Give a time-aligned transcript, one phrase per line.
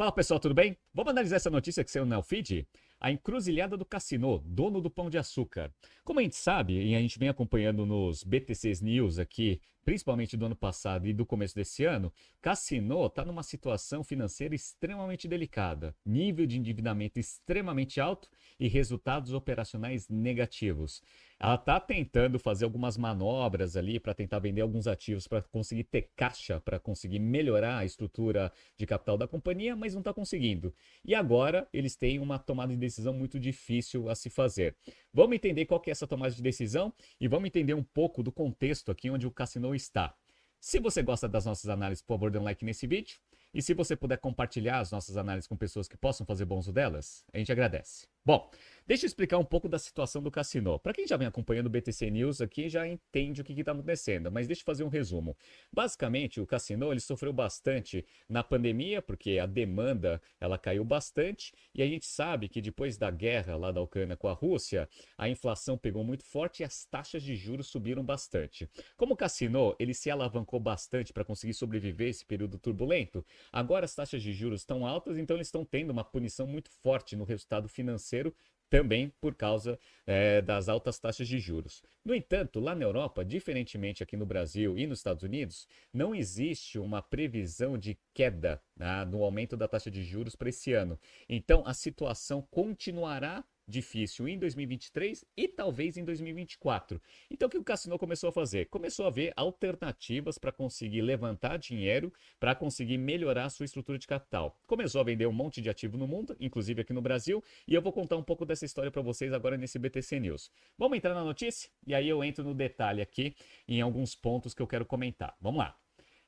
[0.00, 0.78] Fala pessoal, tudo bem?
[0.94, 2.66] Vamos analisar essa notícia que saiu no Feed?
[3.00, 5.72] A encruzilhada do Cassino, dono do Pão de Açúcar.
[6.04, 10.44] Como a gente sabe, e a gente vem acompanhando nos BTCs News aqui, principalmente do
[10.44, 12.12] ano passado e do começo desse ano,
[12.42, 20.08] Cassino está numa situação financeira extremamente delicada, nível de endividamento extremamente alto e resultados operacionais
[20.08, 21.02] negativos.
[21.38, 26.10] Ela está tentando fazer algumas manobras ali para tentar vender alguns ativos para conseguir ter
[26.14, 30.74] caixa, para conseguir melhorar a estrutura de capital da companhia, mas não está conseguindo.
[31.02, 34.76] E agora eles têm uma tomada de decisão muito difícil a se fazer.
[35.12, 38.30] Vamos entender qual que é essa tomada de decisão e vamos entender um pouco do
[38.30, 40.14] contexto aqui onde o Cassino está.
[40.60, 43.18] Se você gosta das nossas análises, por favor, dê um like nesse vídeo.
[43.52, 46.72] E se você puder compartilhar as nossas análises com pessoas que possam fazer bom uso
[46.72, 48.06] delas, a gente agradece.
[48.22, 48.50] Bom,
[48.86, 50.78] deixa eu explicar um pouco da situação do Cassino.
[50.78, 54.30] Para quem já vem acompanhando o BTC News aqui, já entende o que está acontecendo,
[54.30, 55.34] mas deixa eu fazer um resumo.
[55.72, 61.82] Basicamente, o Cassino ele sofreu bastante na pandemia, porque a demanda ela caiu bastante, e
[61.82, 65.78] a gente sabe que depois da guerra lá da Ucrânia com a Rússia, a inflação
[65.78, 68.68] pegou muito forte e as taxas de juros subiram bastante.
[68.98, 73.94] Como o Cassino ele se alavancou bastante para conseguir sobreviver esse período turbulento, agora as
[73.94, 77.66] taxas de juros estão altas, então eles estão tendo uma punição muito forte no resultado
[77.66, 78.34] financeiro financeiro
[78.68, 81.82] também por causa é, das altas taxas de juros.
[82.04, 86.78] No entanto, lá na Europa, diferentemente aqui no Brasil e nos Estados Unidos, não existe
[86.78, 90.96] uma previsão de queda né, no aumento da taxa de juros para esse ano.
[91.28, 97.00] Então, a situação continuará difícil em 2023 e talvez em 2024.
[97.30, 98.66] Então o que o Cassino começou a fazer?
[98.66, 104.06] Começou a ver alternativas para conseguir levantar dinheiro, para conseguir melhorar a sua estrutura de
[104.06, 104.58] capital.
[104.66, 107.80] Começou a vender um monte de ativo no mundo, inclusive aqui no Brasil, e eu
[107.80, 110.50] vou contar um pouco dessa história para vocês agora nesse BTC News.
[110.76, 113.34] Vamos entrar na notícia e aí eu entro no detalhe aqui
[113.66, 115.34] em alguns pontos que eu quero comentar.
[115.40, 115.79] Vamos lá.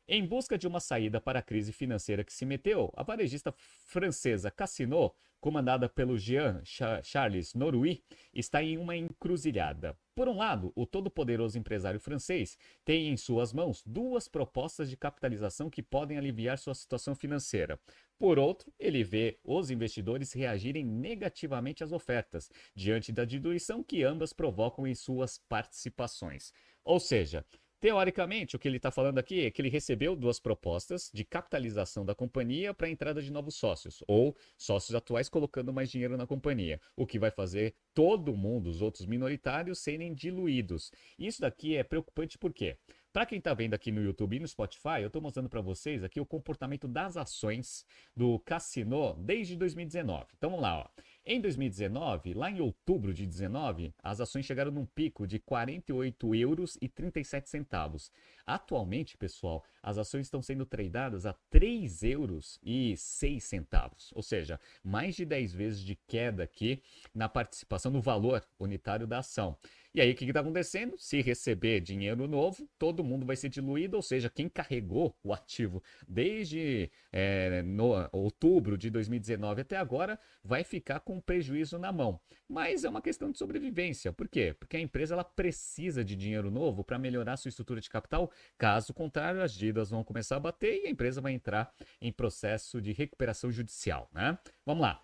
[0.09, 3.53] Em busca de uma saída para a crise financeira que se meteu, a varejista
[3.87, 6.63] francesa Cassino comandada pelo Jean
[7.03, 9.99] Charles Norui, está em uma encruzilhada.
[10.15, 15.69] Por um lado, o todo-poderoso empresário francês tem em suas mãos duas propostas de capitalização
[15.69, 17.77] que podem aliviar sua situação financeira.
[18.17, 24.33] Por outro, ele vê os investidores reagirem negativamente às ofertas, diante da diluição que ambas
[24.33, 26.53] provocam em suas participações.
[26.85, 27.45] Ou seja,
[27.83, 32.07] Teoricamente, o que ele está falando aqui é que ele recebeu duas propostas de capitalização
[32.07, 36.25] da companhia para a entrada de novos sócios, ou sócios atuais colocando mais dinheiro na
[36.25, 40.93] companhia, o que vai fazer todo mundo, os outros minoritários, serem diluídos.
[41.19, 42.77] Isso daqui é preocupante por quê?
[43.13, 46.03] Para quem está vendo aqui no YouTube e no Spotify, eu estou mostrando para vocês
[46.03, 47.85] aqui o comportamento das ações
[48.17, 50.25] do Cassino desde 2019.
[50.39, 51.03] Então vamos lá, ó.
[51.25, 56.77] Em 2019, lá em outubro de 2019, as ações chegaram num pico de 48 euros
[56.83, 58.11] e 37 centavos.
[58.45, 64.59] Atualmente, pessoal, as ações estão sendo tradeadas a 3 euros e 6 centavos, ou seja,
[64.83, 66.83] mais de 10 vezes de queda aqui
[67.15, 69.57] na participação no valor unitário da ação.
[69.95, 70.97] E aí, o que está acontecendo?
[70.99, 75.83] Se receber dinheiro novo, todo mundo vai ser diluído, ou seja, quem carregou o ativo
[76.09, 82.21] desde é, no, outubro de 2019 até agora vai ficar com prejuízo na mão.
[82.49, 84.13] Mas é uma questão de sobrevivência.
[84.13, 84.55] Por quê?
[84.59, 88.31] Porque a empresa ela precisa de dinheiro novo para melhorar sua estrutura de capital.
[88.59, 92.81] Caso contrário, as dívidas vão começar a bater e a empresa vai entrar em processo
[92.81, 94.09] de recuperação judicial.
[94.13, 94.39] Né?
[94.65, 95.03] Vamos lá.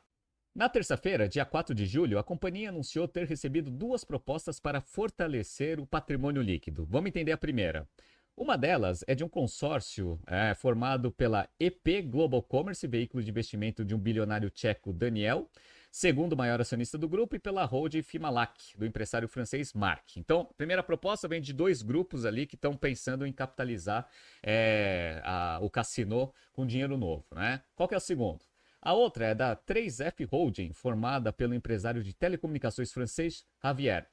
[0.54, 5.78] Na terça-feira, dia 4 de julho, a companhia anunciou ter recebido duas propostas para fortalecer
[5.78, 6.84] o patrimônio líquido.
[6.84, 7.88] Vamos entender a primeira.
[8.36, 13.84] Uma delas é de um consórcio é, formado pela EP Global Commerce, veículo de investimento
[13.84, 15.50] de um bilionário tcheco Daniel,
[15.90, 20.16] segundo maior acionista do grupo, e pela holding Fimalac, do empresário francês Marc.
[20.16, 24.08] Então, a primeira proposta vem de dois grupos ali que estão pensando em capitalizar
[24.42, 27.24] é, a, o cassino com dinheiro novo.
[27.34, 27.62] Né?
[27.74, 28.40] Qual que é o segundo?
[28.80, 34.08] A outra é da 3F Holding, formada pelo empresário de telecomunicações francês Javier.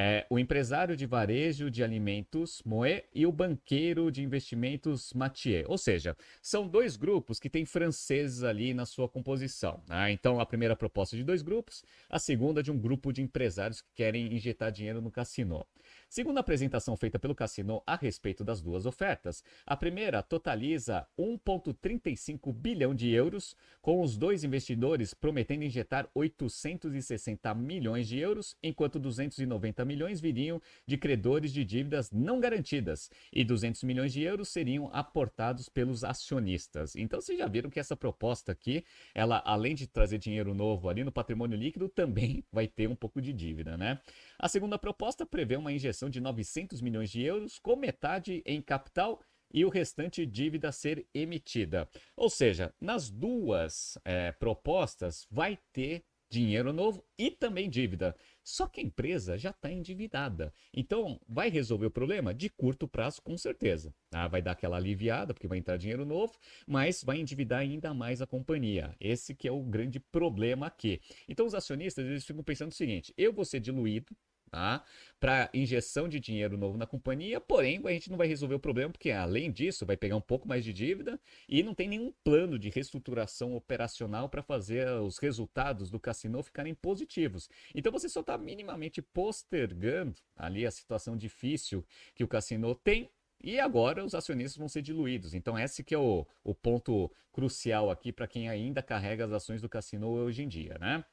[0.00, 5.64] É, o empresário de varejo de alimentos Moe e o banqueiro de investimentos Mathieu.
[5.66, 9.82] Ou seja, são dois grupos que têm franceses ali na sua composição.
[9.88, 10.12] Né?
[10.12, 13.88] Então, a primeira proposta de dois grupos, a segunda de um grupo de empresários que
[13.96, 15.66] querem injetar dinheiro no cassino.
[16.08, 22.52] Segundo a apresentação feita pelo Cassino a respeito das duas ofertas, a primeira totaliza 1,35
[22.52, 29.84] bilhão de euros, com os dois investidores prometendo injetar 860 milhões de euros, enquanto 290
[29.88, 35.68] milhões viriam de credores de dívidas não garantidas e 200 milhões de euros seriam aportados
[35.68, 36.94] pelos acionistas.
[36.94, 41.02] Então vocês já viram que essa proposta aqui, ela além de trazer dinheiro novo ali
[41.02, 44.00] no patrimônio líquido, também vai ter um pouco de dívida, né?
[44.38, 49.20] A segunda proposta prevê uma injeção de 900 milhões de euros, com metade em capital
[49.52, 51.88] e o restante dívida ser emitida.
[52.16, 58.14] Ou seja, nas duas é, propostas vai ter dinheiro novo e também dívida.
[58.42, 60.52] Só que a empresa já está endividada.
[60.72, 62.32] Então, vai resolver o problema?
[62.32, 63.94] De curto prazo, com certeza.
[64.12, 66.32] Ah, vai dar aquela aliviada, porque vai entrar dinheiro novo,
[66.66, 68.94] mas vai endividar ainda mais a companhia.
[69.00, 71.00] Esse que é o grande problema aqui.
[71.28, 74.16] Então, os acionistas eles ficam pensando o seguinte: eu vou ser diluído,
[74.48, 74.84] tá?
[75.20, 78.92] para injeção de dinheiro novo na companhia, porém a gente não vai resolver o problema,
[78.92, 82.58] porque além disso vai pegar um pouco mais de dívida e não tem nenhum plano
[82.58, 87.48] de reestruturação operacional para fazer os resultados do cassino ficarem positivos.
[87.74, 91.84] Então você só está minimamente postergando ali a situação difícil
[92.14, 93.10] que o cassino tem
[93.42, 95.32] e agora os acionistas vão ser diluídos.
[95.32, 99.62] Então, esse que é o, o ponto crucial aqui para quem ainda carrega as ações
[99.62, 101.04] do cassino hoje em dia, né?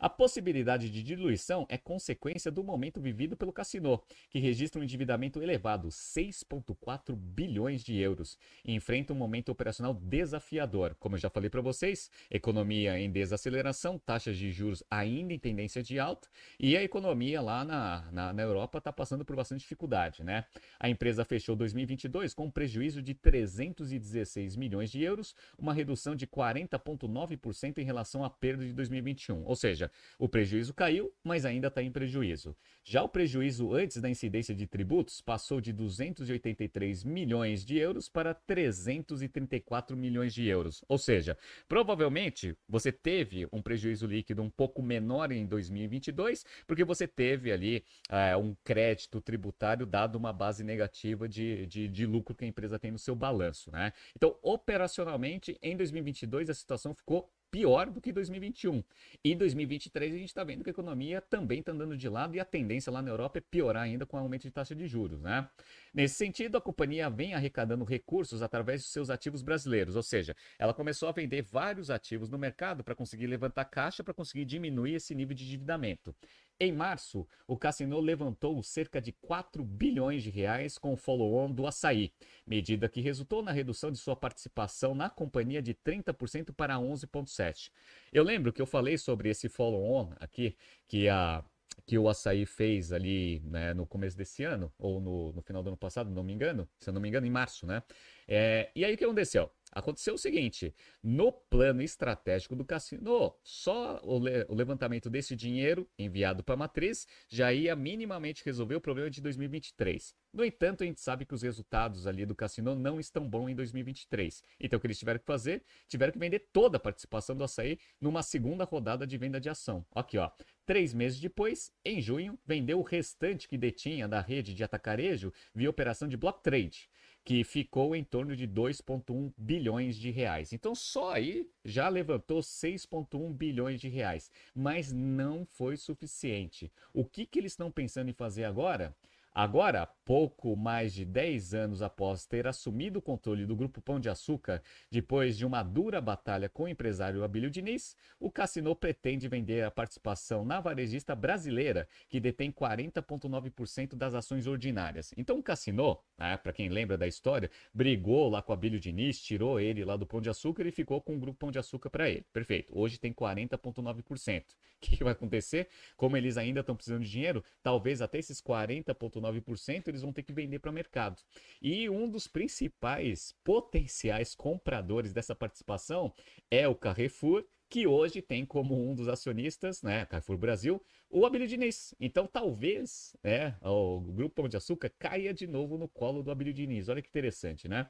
[0.00, 5.42] A possibilidade de diluição é consequência do momento vivido pelo Cassino, que registra um endividamento
[5.42, 10.96] elevado, 6,4 bilhões de euros, e enfrenta um momento operacional desafiador.
[10.98, 15.82] Como eu já falei para vocês, economia em desaceleração, taxas de juros ainda em tendência
[15.82, 20.24] de alta, e a economia lá na, na, na Europa está passando por bastante dificuldade.
[20.24, 20.46] Né?
[20.78, 26.26] A empresa fechou 2022 com um prejuízo de 316 milhões de euros, uma redução de
[26.26, 29.44] 40,9% em relação à perda de 2021.
[29.44, 32.56] Ou seja, o prejuízo caiu, mas ainda está em prejuízo.
[32.84, 38.34] Já o prejuízo antes da incidência de tributos passou de 283 milhões de euros para
[38.34, 40.84] 334 milhões de euros.
[40.88, 41.36] Ou seja,
[41.68, 47.84] provavelmente você teve um prejuízo líquido um pouco menor em 2022, porque você teve ali
[48.08, 52.78] é, um crédito tributário dado uma base negativa de, de, de lucro que a empresa
[52.78, 53.70] tem no seu balanço.
[53.70, 53.92] Né?
[54.16, 58.82] Então, operacionalmente, em 2022, a situação ficou pior do que 2021.
[59.24, 62.40] E 2023 a gente está vendo que a economia também está andando de lado e
[62.40, 65.20] a tendência lá na Europa é piorar ainda com o aumento de taxa de juros.
[65.20, 65.48] Né?
[65.92, 70.72] Nesse sentido, a companhia vem arrecadando recursos através dos seus ativos brasileiros, ou seja, ela
[70.72, 75.14] começou a vender vários ativos no mercado para conseguir levantar caixa, para conseguir diminuir esse
[75.14, 76.14] nível de endividamento.
[76.62, 81.66] Em março, o Cassino levantou cerca de 4 bilhões de reais com o follow-on do
[81.66, 82.12] Açaí,
[82.46, 87.70] medida que resultou na redução de sua participação na companhia de 30% para 11,7%.
[88.12, 90.54] Eu lembro que eu falei sobre esse follow-on aqui,
[90.86, 91.42] que a
[91.86, 95.68] que o Açaí fez ali né, no começo desse ano, ou no, no, final do
[95.68, 97.82] ano passado, não me engano, se eu não me engano, em março, né?
[98.28, 99.50] É, e aí o que aconteceu?
[99.72, 105.88] Aconteceu o seguinte: no plano estratégico do cassino, só o, le o levantamento desse dinheiro
[105.98, 110.14] enviado para a matriz já ia minimamente resolver o problema de 2023.
[110.32, 113.54] No entanto, a gente sabe que os resultados ali do cassino não estão bons em
[113.54, 114.44] 2023.
[114.60, 115.62] Então, o que eles tiveram que fazer?
[115.88, 119.84] Tiveram que vender toda a participação do açaí numa segunda rodada de venda de ação.
[119.92, 120.30] Aqui, ó.
[120.70, 125.68] Três meses depois, em junho, vendeu o restante que detinha da rede de atacarejo via
[125.68, 126.88] operação de block trade
[127.24, 130.52] que ficou em torno de 2,1 bilhões de reais.
[130.52, 136.72] Então só aí já levantou 6,1 bilhões de reais, mas não foi suficiente.
[136.94, 138.94] O que, que eles estão pensando em fazer agora?
[139.32, 144.08] Agora, pouco mais de 10 anos após ter assumido o controle do Grupo Pão de
[144.08, 144.60] Açúcar,
[144.90, 149.70] depois de uma dura batalha com o empresário Abílio Diniz, o Cassino pretende vender a
[149.70, 155.14] participação na varejista brasileira, que detém 40,9% das ações ordinárias.
[155.16, 159.58] Então o Cassino, né, para quem lembra da história, brigou lá com Abílio Diniz, tirou
[159.58, 162.10] ele lá do Pão de Açúcar e ficou com o Grupo Pão de Açúcar para
[162.10, 162.26] ele.
[162.30, 162.70] Perfeito.
[162.78, 164.44] Hoje tem 40,9%.
[164.80, 165.68] O que, que vai acontecer?
[165.94, 170.32] Como eles ainda estão precisando de dinheiro, talvez até esses 40,9% eles vão ter que
[170.32, 171.20] vender para o mercado.
[171.60, 176.14] E um dos principais potenciais compradores dessa participação
[176.50, 181.46] é o Carrefour, que hoje tem como um dos acionistas, né, Carrefour Brasil, o Abílio
[181.46, 181.94] Diniz.
[182.00, 186.52] Então talvez, né, o Grupo Pão de Açúcar caia de novo no colo do Abílio
[186.52, 186.88] Diniz.
[186.88, 187.88] Olha que interessante, né?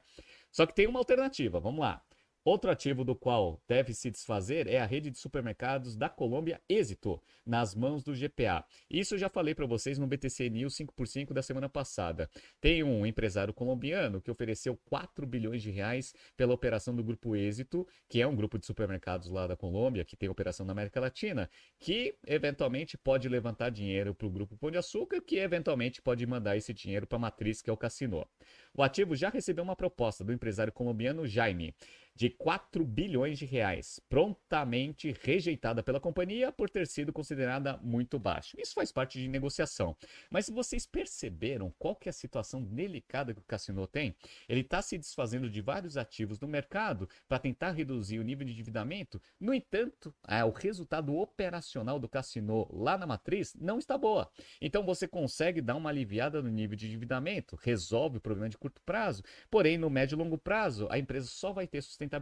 [0.51, 2.03] Só que tem uma alternativa, vamos lá.
[2.43, 7.21] Outro ativo do qual deve se desfazer é a rede de supermercados da Colômbia Êxito,
[7.45, 8.65] nas mãos do GPA.
[8.89, 12.27] Isso eu já falei para vocês no BTC News 5x5 da semana passada.
[12.59, 17.87] Tem um empresário colombiano que ofereceu 4 bilhões de reais pela operação do Grupo Êxito,
[18.09, 21.47] que é um grupo de supermercados lá da Colômbia, que tem operação na América Latina,
[21.77, 26.57] que eventualmente pode levantar dinheiro para o Grupo Pão de Açúcar, que eventualmente pode mandar
[26.57, 28.25] esse dinheiro para a matriz, que é o Cassino.
[28.73, 31.75] O ativo já recebeu uma proposta do empresário colombiano Jaime
[32.15, 38.57] de 4 bilhões de reais, prontamente rejeitada pela companhia por ter sido considerada muito baixa.
[38.59, 39.95] Isso faz parte de negociação.
[40.29, 44.15] Mas vocês perceberam qual que é a situação delicada que o Cassino tem,
[44.47, 48.53] ele está se desfazendo de vários ativos no mercado para tentar reduzir o nível de
[48.53, 49.21] endividamento.
[49.39, 54.29] No entanto, é, o resultado operacional do Cassino lá na matriz não está boa.
[54.61, 58.81] Então você consegue dar uma aliviada no nível de endividamento, resolve o problema de curto
[58.85, 62.20] prazo, porém no médio e longo prazo a empresa só vai ter sustentabilidade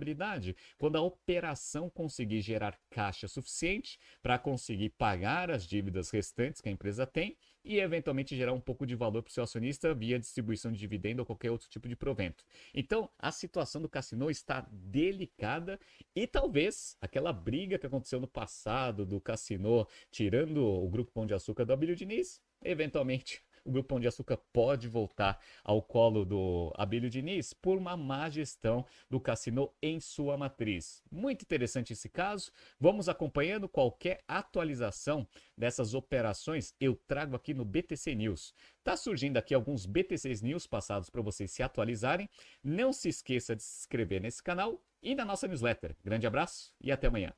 [0.78, 6.72] quando a operação conseguir gerar caixa suficiente para conseguir pagar as dívidas restantes que a
[6.72, 10.72] empresa tem e eventualmente gerar um pouco de valor para o seu acionista via distribuição
[10.72, 12.44] de dividendo ou qualquer outro tipo de provento.
[12.74, 15.80] Então, a situação do Cassino está delicada
[16.16, 21.34] e talvez aquela briga que aconteceu no passado do Cassino tirando o grupo Pão de
[21.34, 26.74] Açúcar do Abílio Diniz, eventualmente o Grupo Pão de Açúcar pode voltar ao colo do
[26.76, 31.04] Abílio Diniz por uma má gestão do Cassino em sua matriz.
[31.12, 32.52] Muito interessante esse caso.
[32.80, 38.54] Vamos acompanhando qualquer atualização dessas operações, eu trago aqui no BTC News.
[38.84, 42.28] Tá surgindo aqui alguns BTCs News passados para vocês se atualizarem.
[42.64, 45.96] Não se esqueça de se inscrever nesse canal e na nossa newsletter.
[46.04, 47.34] Grande abraço e até amanhã.